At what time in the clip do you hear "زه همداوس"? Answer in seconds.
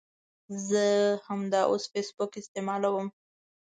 0.67-1.83